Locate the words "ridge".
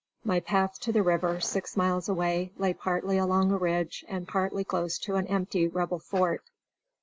3.57-4.03